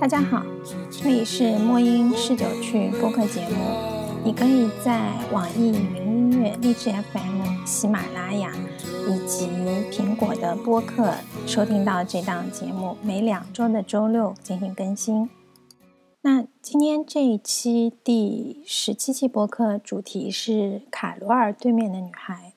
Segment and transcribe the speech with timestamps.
[0.00, 0.44] 大家好，
[0.92, 3.56] 这里是墨音试酒趣播客节目。
[4.24, 8.54] 你可以在网易云音乐、荔枝 FM、喜马拉雅
[9.08, 9.48] 以及
[9.90, 11.14] 苹果的播客
[11.48, 15.28] 收听到这档节目，每两周的周六进行更新。
[16.22, 22.52] 那今天这一期第十七期播客主题是卡罗尔对面的女孩。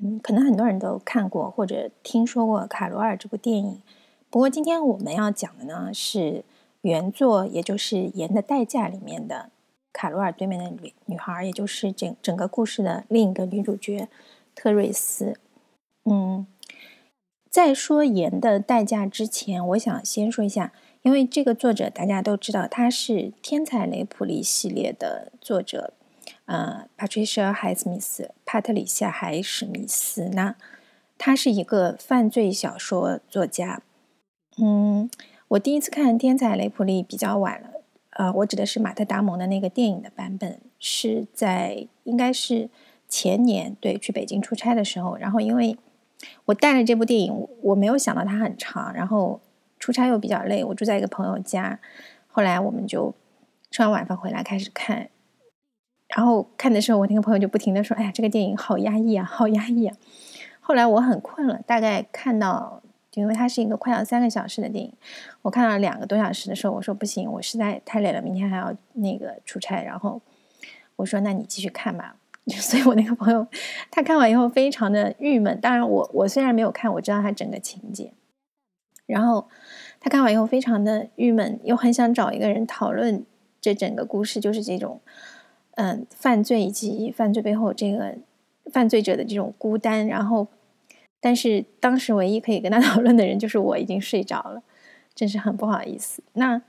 [0.00, 3.82] 嗯，可能很多人都看过或者听说过卡罗尔这部电影。
[4.30, 6.44] 不过今天我们要讲的呢是。
[6.82, 9.50] 原作也就是《盐的代价》里面的
[9.92, 14.08] 卡罗尔对面的女女孩，也就是整整个故事的另一个女主角
[14.54, 15.36] 特瑞斯。
[16.04, 16.46] 嗯，
[17.50, 23.12] 在说《盐的代价》之前，我想先说一下，因为这个作者大家都知道，他是
[23.42, 25.92] 《天才雷普利》系列的作者，
[26.46, 30.30] 呃，Patricia Highsmith，帕特里夏·海史密斯。
[30.30, 30.56] 那
[31.18, 33.82] 他是一个犯罪小说作家，
[34.56, 35.10] 嗯。
[35.50, 37.70] 我第一次看《天才雷普利》比较晚了，
[38.10, 42.70] 呃，我指的是马特·达蒙的那个电影的版本，是在应该是
[43.08, 45.76] 前年对去北京出差的时候，然后因为
[46.44, 49.40] 我带了这部电影，我没有想到它很长，然后
[49.80, 51.80] 出差又比较累，我住在一个朋友家，
[52.28, 53.12] 后来我们就
[53.72, 55.08] 吃完晚饭回来开始看，
[56.06, 59.96] 然后看的时候，我那个朋友就不停的说：“哎呀，这个电影好压抑啊，好压抑啊！”
[60.62, 62.80] 后来我很困了，大概看到。
[63.10, 64.92] 就因为它是一个快要三个小时的电影，
[65.42, 69.82] 我看到两个多小时的时候，我说不行，我实在太累了，明天还要那个出差。
[69.82, 70.22] 然后
[70.94, 72.14] 我说：“那你继续看吧。
[72.46, 73.44] ”所以，我那个朋友
[73.90, 75.60] 他看完以后非常的郁闷。
[75.60, 78.12] 当然，我我虽然没有看，我知道他整个情节。
[79.06, 79.48] 然后
[79.98, 83.26] 他看完以后非常的郁闷，又很想找一个人讨论
[83.60, 85.00] 这整个故事，就是这种
[85.74, 88.16] 嗯犯罪以及犯罪背后这个
[88.72, 90.46] 犯罪者的这种孤单，然后。
[91.20, 94.62] 但是当时唯一可以跟他 讨论的人就是我已经睡着了，
[95.14, 96.22] 真是很不好意思。
[96.32, 96.62] 那，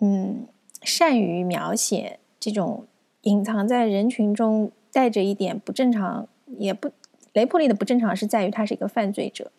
[0.00, 0.46] 嗯，
[0.82, 2.86] 善于描写这种
[3.22, 6.28] 隐藏在人群中带着一点不正常，
[6.58, 6.90] 也不
[7.32, 9.50] 雷普利的不正常是在于他是一个犯罪者，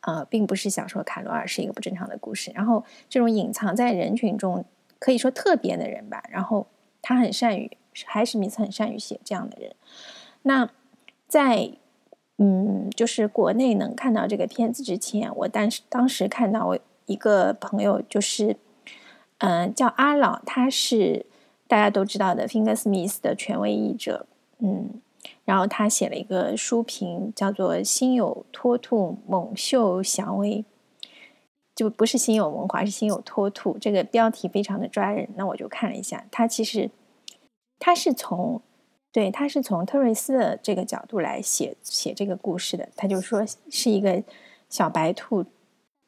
[0.00, 2.50] 呃，并不是想说卡罗尔是一个不正常的故事。
[2.54, 4.64] 然后这种隐藏在人群中
[4.98, 6.66] 可以说特别的人吧，然后
[7.02, 7.70] 他很善于，
[8.06, 9.76] 还是米斯很善于写这样的人。
[10.42, 10.70] 那
[11.28, 11.72] 在。
[12.38, 18.58] 嗯，就是国内能看到这个片子之前，我当时当时看到我一个朋友，就是
[19.38, 21.24] 嗯叫阿老，他是
[21.66, 24.26] 大家都知道的 Finger Smith 的权威译者，
[24.58, 25.00] 嗯，
[25.46, 30.62] 然后他写了一个书评，叫做“心有脱兔，猛嗅祥威”，
[31.74, 35.26] 就不是心有文华，是心有脱兔，这个标题非常的抓人。
[35.36, 36.90] 那我就看了一下，他其实
[37.78, 38.60] 他是从。
[39.16, 42.86] 对，他是从特瑞斯的这个角度来写写这个故事的。
[42.94, 44.22] 他就说是一个
[44.68, 45.46] 小白兔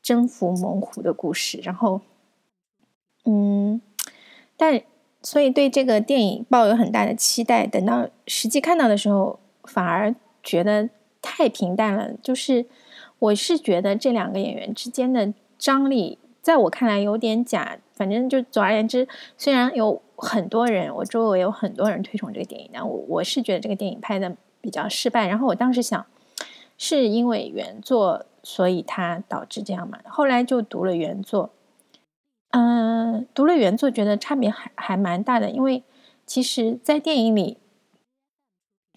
[0.02, 1.58] 征服猛虎的故事。
[1.62, 2.02] 然后，
[3.24, 3.80] 嗯，
[4.58, 4.82] 但
[5.22, 7.66] 所以对这个电影抱有很大的期待。
[7.66, 10.90] 等到实际看到的时候，反而觉得
[11.22, 12.12] 太平淡了。
[12.22, 12.66] 就是
[13.20, 17.78] 我是觉得这两个演员之间的张力，在我看来有点假。
[17.94, 19.06] 反正就总而言之，
[19.36, 20.02] 虽然有。
[20.20, 25.28] 很多人，我周围有很多人推崇这个电影，但我我是觉得这个电影拍的比较失败。
[25.28, 26.04] 然后我当时想，
[26.76, 30.00] 是因为原作，所以它导致这样嘛？
[30.06, 31.50] 后来就读了原作，
[32.50, 35.50] 嗯，读了原作，觉得差别还还蛮大的。
[35.50, 35.84] 因为
[36.26, 37.58] 其实，在电影里，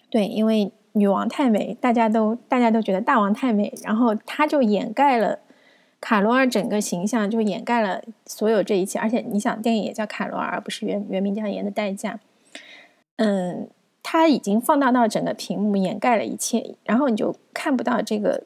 [0.10, 5.38] 对，因为女王太美，大家都大家都觉得大王太美，然后他就掩盖了。
[6.02, 12.14] 卡罗尔整个形象就掩盖了所有这一切，而且你想，电影也叫卡罗尔，而不是原原名叫《盐的代价》。
[13.18, 13.70] 嗯，
[14.02, 18.46] 他已经放大到整个屏幕，掩盖了一切，然后你就看不到这个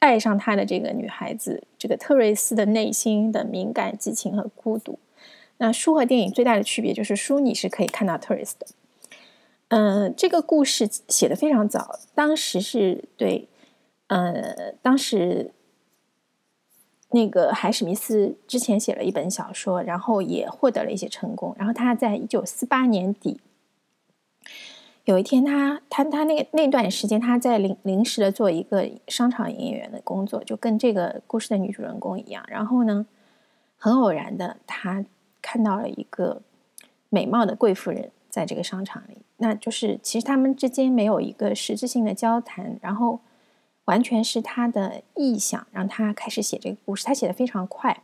[0.00, 4.98] 爱上他的这个女孩子，这个特瑞斯的内心的敏感、激情和孤独。
[5.58, 8.66] 那书和电影最大的区别就是，书你是可以看到特瑞斯的。
[9.68, 13.48] 嗯，这个故事写的非常早，当时是对，
[14.08, 15.52] 呃，当时。
[17.14, 21.54] 那个海史密斯之前写了一本小说，然后也获得了一些成功。
[21.56, 23.40] 然后他在一九四八年底
[25.04, 32.44] 有一天，他他他那个那段时间，他在临临时的做一个商场营业员的工作，就跟这个故事的女主人公一样。
[32.48, 33.06] 然后呢，
[33.78, 35.04] 很偶然的，他
[35.40, 36.42] 看到了一个
[37.10, 39.18] 美貌的贵妇人在这个商场里。
[39.36, 42.76] 那就是其实他们之间没有一个实质性的交谈。
[42.82, 43.20] 然后。
[43.86, 48.02] 完全是他的臆想让他开始写这个故事，他写的非常快。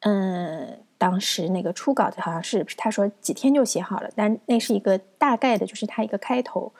[0.00, 6.72] 嗯，当时那个初稿好像是他说几天就写好了，但那是一个大概的，就是他一个开头，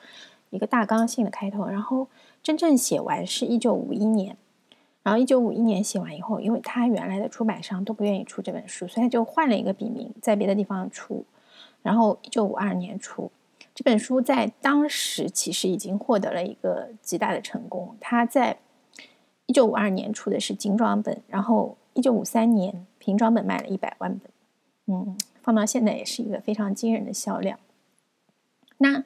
[0.49, 1.67] 一个大纲性的开头。
[1.67, 2.07] 然后
[2.41, 4.35] 真正写完是一九五一年，
[5.03, 11.23] 然后一九五一年写完以后，因为他原来的出版商都不愿意出这本书，所以他就换了一个笔名，在别的地方出。
[11.83, 13.31] 然后一九五二年出
[13.73, 17.95] 这本书，在当时其实已经获得了一个极大的成功。
[17.99, 18.57] 他在
[19.45, 24.31] 一九五二年出的是精装本，然后一九五三年平装本卖了一百万本，
[24.87, 27.57] 嗯，放到现在也是一个非常惊人的销量。
[28.77, 29.03] 那，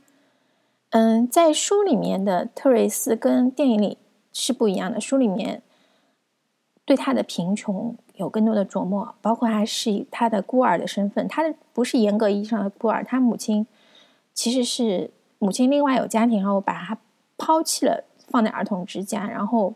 [0.90, 3.98] 嗯，在书里面的特瑞斯跟电影里
[4.34, 5.62] 是不一样的，书里面。
[6.88, 13.66] 对他的贫穷有更多的琢磨，包括他是以他的孤儿的身份，他的不是严格意义上的孤儿，他母亲
[14.36, 15.10] 其实是
[15.40, 17.00] 母亲另外有家庭，然后把他
[17.38, 19.28] 抛弃了，放在儿童之家。
[19.28, 19.74] 然后，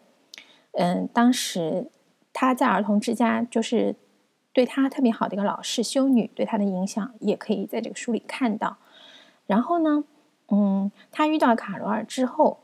[0.74, 1.90] 嗯，当时
[2.32, 3.96] 他在儿童之家就是
[4.54, 8.78] 对他特别好的一个老师修女，对他的影响也可以在这个书里看到。
[9.48, 10.04] 然后呢，
[10.50, 12.60] 嗯，他遇到卡罗尔之后，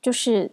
[0.00, 0.52] 就是。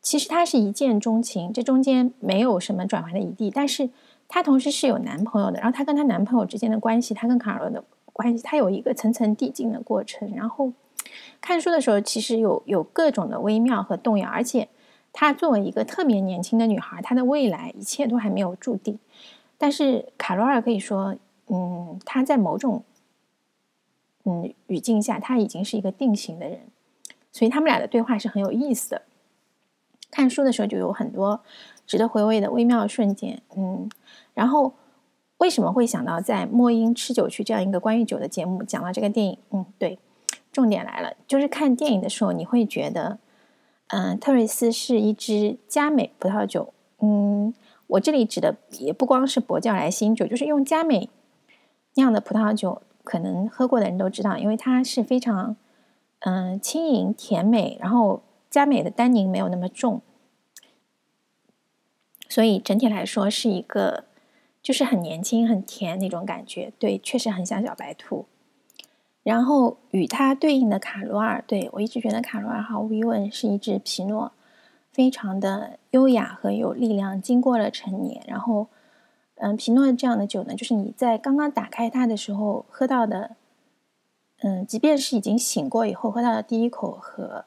[0.00, 3.50] 其实她是一见钟情，这中间没有什么转圜的余地。
[3.50, 3.90] 但是
[4.28, 7.84] 她同时是有男朋友的，然后她跟她男朋友之间的关系，她跟卡罗尔的
[8.18, 10.34] 关系，它有一个层层递进的过程。
[10.34, 10.72] 然后
[11.40, 14.28] 看书的时候，其实有有各种的微妙和动摇。
[14.28, 14.68] 而且
[15.12, 18.98] 她作为一个特别年轻的女孩，她的未来一切都还没有注定。
[19.56, 21.14] 但是卡罗尔可以说，
[21.46, 22.82] 嗯，她在某种
[24.24, 26.62] 嗯语境下，她已经是一个定型的人。
[27.30, 29.02] 所以他们俩的对话是很有意思的。
[30.10, 31.40] 看书的时候就有很多
[31.86, 33.88] 值得回味的微妙瞬间，嗯，
[34.34, 34.74] 然后
[35.38, 39.38] 为什么会想到在莫英吃酒去这样一个关于酒的节目讲到这个电影？
[39.50, 39.98] 嗯，对，
[40.52, 43.18] 重点来了，就是看电影的时候你会觉得，
[43.88, 47.52] 嗯，特瑞斯是一支佳美葡萄酒，嗯，
[47.86, 51.08] 我这里指的也不光是伯教莱新酒，就是用佳美
[51.94, 55.56] 酿的葡萄酒，可能喝过的人都知道，因为它是非常
[56.20, 58.22] 嗯轻盈甜美，然后。
[58.50, 60.00] 佳美的单宁没有那么重，
[62.30, 64.04] 所以整体来说是一个
[64.62, 66.72] 就是很年轻、很甜那种感觉。
[66.78, 68.26] 对，确实很像小白兔。
[69.22, 74.32] 然后与它对应的卡罗尔，对我一直觉得卡罗尔毫无疑问是一只皮诺，
[74.92, 78.22] 非常的优雅和有力量，经过了陈年。
[78.26, 78.68] 然后，
[79.36, 83.36] 嗯，皮诺这样的酒呢，就是你在刚刚打开它的时候喝到的，
[84.42, 87.44] 嗯，即便是已经醒过以后喝到的第一口和。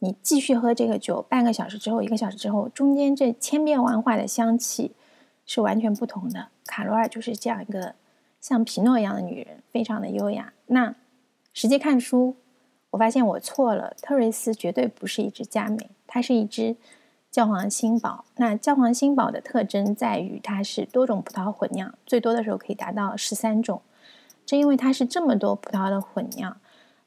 [0.00, 4.92] 你继续喝这个酒，半个小时之后、一个小时之后，中间这千变万化的香气
[5.46, 6.48] 是完全不同的。
[6.66, 7.94] 卡罗尔就是这样一个
[8.40, 10.52] 像皮诺一样的女人，非常的优雅。
[10.66, 10.94] 那
[11.54, 12.36] 实际看书，
[12.90, 16.76] 我发现我错了，特瑞斯绝对不是一只佳美，它是一只
[17.30, 18.24] 教皇新堡。
[18.36, 23.80] 那教皇新堡的特征在于它是多种葡萄混酿，最多的时候可以达到十三种。
[24.44, 26.60] 正因为它是这么多葡萄的混酿，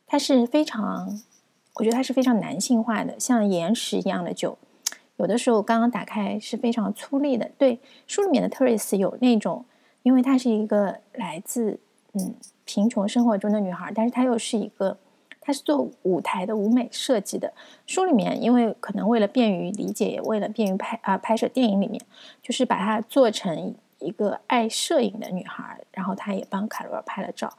[0.08, 1.22] 它是非常。
[1.76, 4.58] 我觉得它是非常男性化的，像岩石一样的酒，
[5.20, 7.52] 有的时候刚刚打开是非常粗粝的。
[7.58, 9.66] 对，书里面的特瑞斯有那种，
[10.02, 11.80] 因为她是一个来自
[12.14, 12.36] 嗯
[12.66, 14.98] 贫穷生活中的女孩，但是她又是一个，
[15.42, 17.54] 她是做舞台的舞美设计的。
[17.86, 22.02] 书里面因为可能为了便于理解，也为了便于拍啊拍摄电影里面，
[22.42, 27.54] 就是把她做成一个爱摄影的女孩，然后她也帮卡罗尔拍了照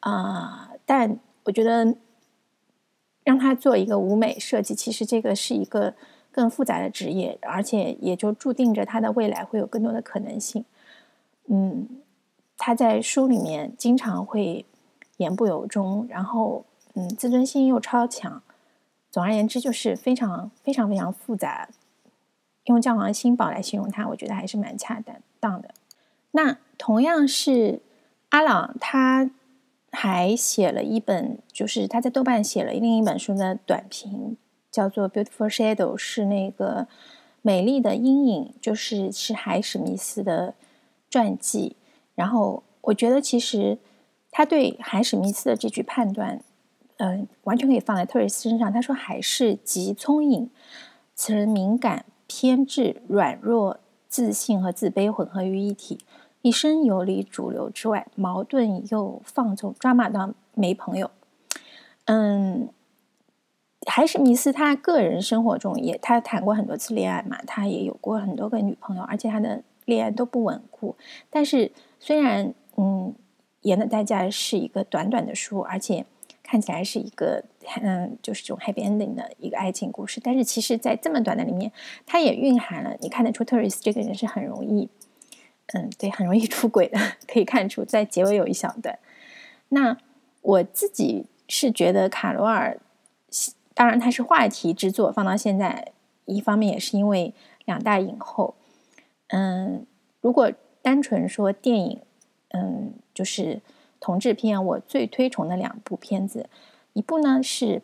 [0.00, 0.70] 啊。
[0.84, 1.96] 但我觉得。
[3.26, 5.94] 让他做一个舞美设计，其实这个是一个
[6.36, 10.64] 更复杂的职业，而且也就注定着他的未来会有更多的可能性。
[11.46, 11.88] 嗯，
[12.58, 14.66] 他在书里面经常会
[15.16, 18.42] 言不由衷，然后嗯，自尊心又超强。
[19.10, 21.70] 总而言之，就是非常非常非常复杂。
[22.66, 25.02] 用教皇新宝来形容他，我觉得还是蛮恰
[25.40, 25.70] 当的。
[26.32, 27.80] 那同样是
[28.28, 29.30] 阿朗，他。
[29.92, 34.36] 还写了一本，就是他在豆瓣写了另一本书的短评，
[34.76, 36.86] 叫做《Beautiful Shadow》，是那个
[37.40, 40.52] 美丽的阴影，就是是海史密斯的
[41.08, 41.76] 传记。
[42.14, 43.78] 然后我觉得，其实
[44.30, 46.42] 他对海史密斯的这句判断，
[46.98, 48.70] 嗯，完全可以放在特瑞斯身上。
[48.70, 50.50] 他说：“海是极聪颖，
[51.14, 53.80] 此人敏感、偏执、软弱、
[54.10, 56.00] 自信和自卑混合于一体。”
[56.42, 61.10] 一生游离主流之外，矛盾又放纵，抓马到没朋友。
[62.04, 62.68] 嗯，
[63.96, 70.94] 海史密斯他个人生活中也，他谈过很多次恋爱嘛，他也有过很多个女朋友，而且他的恋爱都不稳固。
[71.30, 73.14] 但是虽然嗯，
[73.62, 76.04] 盐的代价是一个短短的书，而且
[76.42, 77.42] 看起来是一个
[77.80, 81.72] 嗯，就是这种 happy ending 的一个爱情故事，但是其实在这么短的里面，
[82.04, 84.90] 它也蕴含了你看得出特瑞斯这个人是很容易。
[85.72, 88.98] 嗯，对，很容易出轨的， 可以看出在结尾有一小段。
[89.70, 89.96] 那
[90.42, 92.78] 我自己是觉得卡罗尔，
[93.76, 95.92] 当然它是话题之作，放到现在，
[96.24, 97.34] 一方面也是因为
[97.66, 98.54] 两大影后。
[99.28, 99.84] 嗯，
[100.22, 102.00] 如果单纯说电影，
[102.48, 103.60] 嗯，就是
[104.00, 106.48] 同志片，我最推崇的两部片子，
[106.94, 107.82] 一部呢是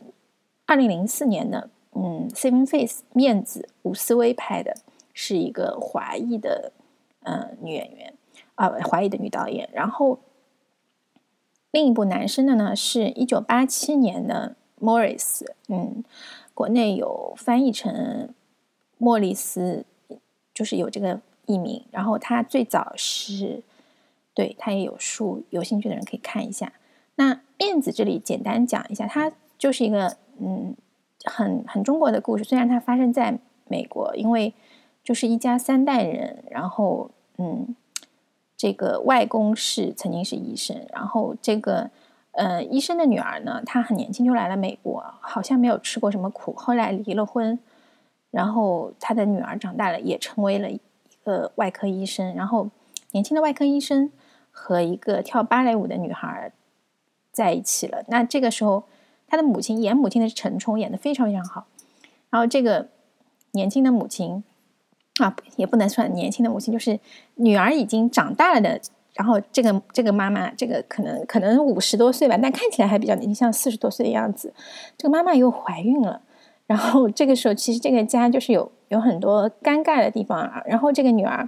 [0.64, 4.76] 二零零四年的，嗯，Saving Face 面子吴思薇拍的，
[5.12, 6.72] 是一个华裔的，
[7.24, 8.14] 嗯，女演员
[8.54, 9.68] 啊，华裔的女导演。
[9.74, 10.20] 然后
[11.70, 16.02] 另一部男生的呢，是一九八七年的 Morris，嗯，
[16.52, 18.34] 国内有翻译成
[18.98, 19.86] 莫里斯，
[20.52, 21.20] 就是有这个。
[21.46, 23.64] 译名，然后他最早是，
[24.32, 26.72] 对他也有书，有兴趣的人可以看一下。
[27.16, 30.76] 那面子这里简单讲一下，它就是一个嗯
[31.24, 34.54] 很很中国的故事，虽然它发生在美国，因为
[35.02, 37.74] 就是一家三代人，然后嗯
[38.56, 41.90] 这个外公是曾经是医生，然后这个
[42.32, 47.58] 呃医生的女儿呢，她很年轻就来了美国，好像没有吃过什么苦，后来离了婚，
[48.30, 50.80] 然后他的女儿长大了，也成为了一。
[51.24, 52.68] 个外科医生，然后
[53.12, 54.10] 年轻的外科医生
[54.50, 56.50] 和一个跳芭蕾舞的女孩
[57.30, 58.02] 在一起了。
[58.08, 58.82] 那这个时候，
[59.28, 61.66] 他的母亲演母亲的是陈冲，演的非常非常好。
[62.28, 62.88] 然后这个
[63.52, 64.42] 年轻的母亲
[65.20, 66.98] 啊，也不能算年轻的母亲，就是
[67.36, 68.80] 女儿已经长大了的。
[69.14, 74.54] 然后这个这个妈妈，这个可能可能五十多岁吧，但看起来还比较年轻，像四十多岁的样子。
[74.96, 76.22] 这个妈妈又怀孕了。
[76.66, 80.62] 然后这个时候，其实这个家就是有有很多尴尬的地方啊。
[80.64, 81.46] 然后这个女儿，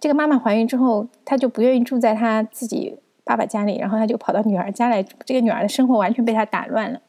[0.00, 5.02] 这个妈妈怀孕之后，她就不愿意住在她自己爸爸家里，然后她就跑到女儿家来。
[5.26, 7.00] 这个女儿的生活完全被她打乱了。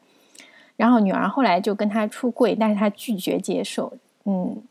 [0.76, 3.94] 然后女儿后来就跟她出柜，但是她拒绝接受。
[4.26, 4.62] 嗯，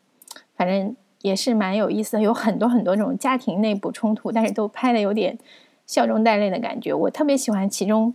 [0.55, 5.37] 反正也是蛮有意思的，有很多很多这种家庭内部冲突，但是都拍的有点
[5.85, 6.93] 笑中带泪的感觉。
[6.93, 8.13] 我特别喜欢其中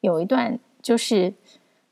[0.00, 1.34] 有一段，就是。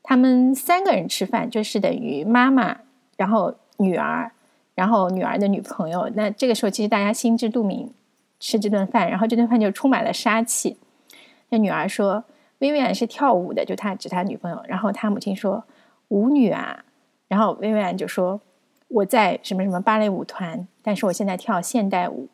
[0.03, 2.75] 他们三个人吃饭，就是等于妈妈，
[3.17, 4.31] 然后女儿，
[4.73, 6.09] 然后女儿的女朋友。
[6.15, 7.93] 那这个时候，其实大家心知肚明，
[8.39, 10.75] 吃这顿饭，然后这顿饭就充满了杀气。
[11.49, 12.23] 那女儿说
[12.57, 15.63] ：“薇薇安是跳舞的，就她指她女朋友。”然后她母亲说
[16.09, 16.83] ：“舞女啊。”
[17.29, 18.41] 然后薇薇安就说
[18.91, 22.29] ：“我在什么什么芭蕾舞团，但是我现在跳现代舞。”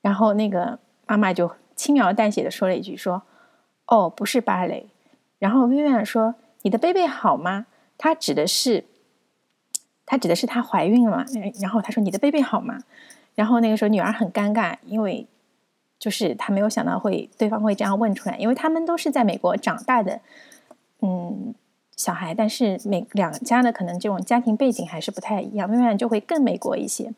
[0.00, 3.22] 然后那个妈妈就轻描淡写的说了一句：“说
[3.86, 4.88] 哦，不是芭蕾。”
[5.38, 6.34] 然后薇薇安说。
[6.62, 7.66] 你的贝贝好吗？
[7.96, 8.86] 她指的是，
[10.04, 11.24] 她指的是她怀孕了？
[11.60, 12.80] 然后她说：“你的贝贝好吗？”
[13.36, 15.28] 然后那个时候女儿很尴尬，因为
[15.96, 20.20] 就是她没有想到会对方会这样问出来，因为他们都是在美国长大的，
[21.02, 21.54] 嗯，
[21.96, 27.12] 小孩，但是每两家的可能这种家庭背景还是不太一样，薇薇安就会更美国一些。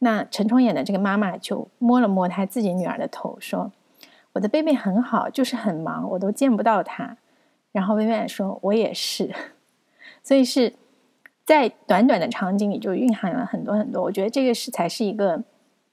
[0.00, 3.70] 那陈冲演的这个妈妈就摸了摸她自己女儿的头，说
[4.34, 7.16] ：“我的贝贝很好，就是很忙，我都见不到她。”
[7.70, 9.32] 然后薇薇安说：“我也是。”
[10.24, 10.74] 所以是
[11.44, 14.02] 在短短的场景里就蕴含了很多很多。
[14.02, 15.42] 我觉得这个是才是一个，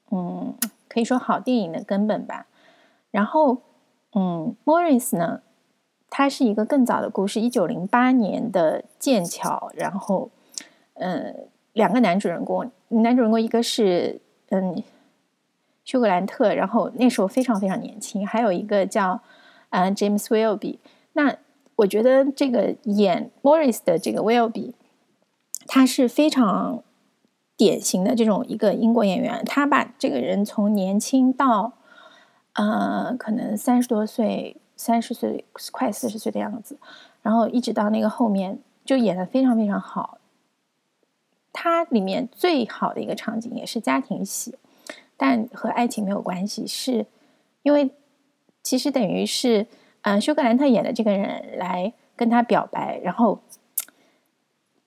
[0.09, 0.55] 嗯，
[0.87, 2.47] 可以说好电影的根本吧。
[3.11, 3.57] 然后，
[4.13, 5.41] 嗯，Morris 呢，
[6.09, 9.71] 他是一个更早的故事，一九零八年的剑桥。
[9.75, 10.29] 然后，
[10.93, 14.83] 嗯，两个男主人公，男主人公一个是嗯
[15.83, 19.21] 休格兰特，然后那时候非常非常年轻，还有一个叫
[19.69, 20.77] 嗯 James Wilby。
[21.13, 21.35] 那
[21.77, 24.73] 我觉得这个演 Morris 的这个 Willby，
[25.67, 26.83] 他是非常
[27.55, 29.43] 典型的这种一个英国演员。
[29.45, 31.73] 他把这个人从年轻到
[32.53, 36.77] 呃可能三十多岁、三十岁快四十岁的样子，
[37.21, 40.19] 然后一直到那个后面就演的非常非常好。
[41.51, 44.55] 他里面最好的一个场景也是家庭戏，
[45.17, 47.05] 但和爱情没有关系，是
[47.63, 47.89] 因为
[48.63, 49.67] 其实等于是。
[50.03, 53.39] 嗯，休格兰特演的这个人来跟他表白，然后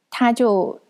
[0.09, 0.81] 他就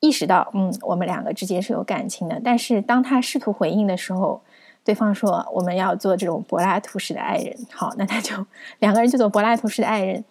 [0.00, 2.38] 意识到，嗯，我们两个之间是有感情的。
[2.44, 4.42] 但是当他试图回应的时候，
[4.84, 7.56] 对方说我们要做这种柏拉图式的爱人。
[7.72, 8.46] 好，那他就
[8.78, 10.24] 两个人就做柏拉图式的爱人。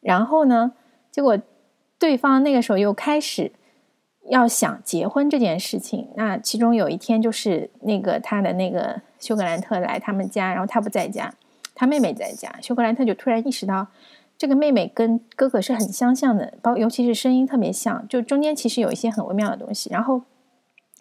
[0.00, 0.72] 然后呢，
[1.10, 1.38] 结果
[1.98, 3.52] 对方那个时候又开始
[4.28, 6.08] 要想结婚这件事情。
[6.14, 11.32] 那其中有一天就是那个他的那个休格兰特来他们家，然后他不在家。
[11.74, 13.86] 他妹妹在家，休格兰特就突然意识到，
[14.38, 19.90] 这个妹妹跟哥哥是很相像的，包尤其是声音特别像，就中间其实有一些很微妙的东西。
[19.90, 20.22] 然后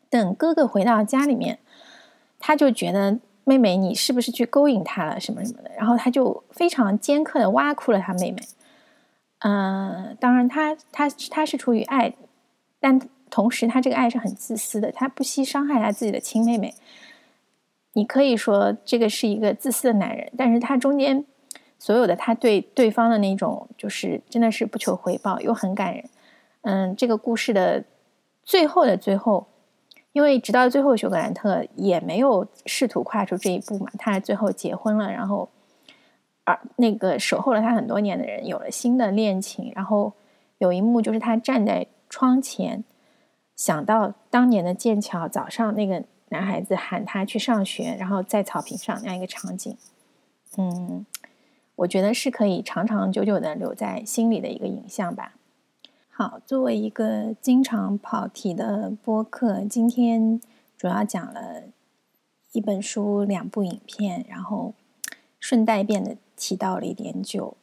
[0.10, 1.60] 等哥哥回到家里面，
[2.46, 8.38] 他就觉得妹妹你是不是去勾引他了什么什么的，然后他就非常尖刻的挖苦了他妹妹。
[9.40, 12.14] 嗯，当然他他他是出于爱，
[12.80, 16.76] 但同时他这个爱是很自私的，他不惜伤害他自己的亲妹妹。
[17.94, 21.26] 你可以说这个是一个自私的男人，但是他中间
[21.80, 26.06] 所有的他对对方的那种，就是真的是不求回报，又很感人。
[26.62, 27.84] 嗯，这个故事的
[28.44, 29.48] 最后的最后，
[30.16, 33.92] 因为直到最后，休格兰特也没有试图跨出这一步嘛。
[34.00, 35.50] 他最后结婚了，然后，
[36.46, 39.74] 而那个守候了他很多年的人有了新的恋情。
[39.76, 40.14] 然后
[40.58, 42.86] 有一幕就是他站在窗前，
[43.58, 49.78] 想到当年的剑桥早上那个男孩子喊他去上学，然后在草坪上那样一个场景。
[50.58, 51.06] 嗯，
[51.76, 55.35] 我觉得是可以长长久久的留在心里的一个影像吧。
[56.18, 60.40] 好，作为一个经常跑题的播客，今天
[60.78, 61.64] 主要讲了
[62.54, 64.74] 一本书、两部影片，然后
[65.42, 67.58] 顺带便的提到了一点酒。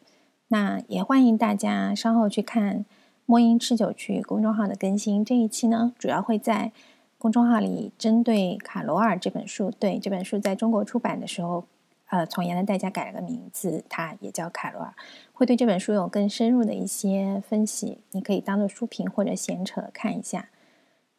[0.49, 2.85] 那也欢迎大家稍后去看
[3.25, 5.25] 摸音吃酒去公众号的更新。
[5.25, 6.73] 这一期呢，主要会在
[7.17, 11.65] 公众号里针对卡罗尔这本书，对这本书在中国出版的时候。
[12.13, 14.95] 呃，从盐的代价改了个名字，它也叫卡罗尔，
[15.33, 20.51] 会对这本书有更深入的一些分析，你可以当做书评或者闲扯看一下。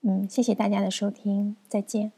[0.01, 2.11] 嗯，谢谢大家的收听，再见。